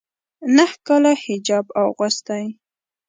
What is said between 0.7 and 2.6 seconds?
کاله حجاب اغوستی